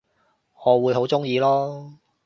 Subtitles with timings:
[0.65, 1.99] 我會好鍾意囉